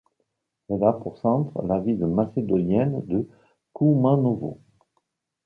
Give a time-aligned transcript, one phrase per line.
[0.69, 3.29] Elle a pour centre la ville macédonienne de
[3.71, 4.59] Koumanovo.